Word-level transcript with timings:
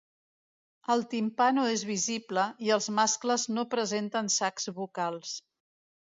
El 0.93 1.03
timpà 1.11 1.49
no 1.57 1.65
és 1.73 1.83
visible, 1.89 2.47
i 2.69 2.73
els 2.77 2.89
mascles 3.01 3.45
no 3.59 3.67
presenten 3.75 4.33
sacs 4.39 4.69
vocals. 4.81 5.37